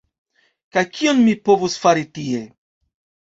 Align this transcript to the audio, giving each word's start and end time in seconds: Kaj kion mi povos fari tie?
Kaj 0.77 0.83
kion 0.95 1.19
mi 1.27 1.35
povos 1.49 1.77
fari 1.83 2.05
tie? 2.17 2.39